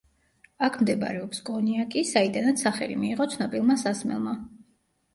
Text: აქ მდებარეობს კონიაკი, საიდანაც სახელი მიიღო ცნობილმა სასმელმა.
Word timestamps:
აქ 0.67 0.79
მდებარეობს 0.83 1.43
კონიაკი, 1.51 2.05
საიდანაც 2.13 2.65
სახელი 2.67 3.01
მიიღო 3.05 3.31
ცნობილმა 3.37 3.81
სასმელმა. 3.87 4.39